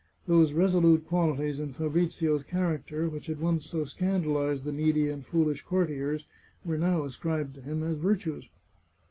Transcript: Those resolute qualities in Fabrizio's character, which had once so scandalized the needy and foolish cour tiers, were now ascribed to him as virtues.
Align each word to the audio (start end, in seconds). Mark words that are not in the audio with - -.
Those 0.25 0.53
resolute 0.53 1.05
qualities 1.07 1.59
in 1.59 1.73
Fabrizio's 1.73 2.41
character, 2.41 3.07
which 3.07 3.27
had 3.27 3.39
once 3.39 3.67
so 3.67 3.85
scandalized 3.85 4.63
the 4.63 4.71
needy 4.71 5.09
and 5.09 5.23
foolish 5.23 5.63
cour 5.63 5.85
tiers, 5.85 6.25
were 6.65 6.79
now 6.79 7.03
ascribed 7.03 7.53
to 7.53 7.61
him 7.61 7.83
as 7.83 7.97
virtues. 7.97 8.49